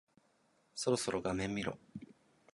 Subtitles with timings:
[0.73, 1.77] そろそろ画面見ろ。